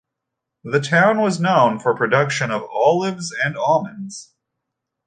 [0.63, 4.33] The town was known for production of olives and almonds.